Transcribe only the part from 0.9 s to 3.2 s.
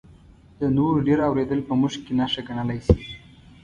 ډېر اورېدل په موږ کې نښه ګڼلی شي.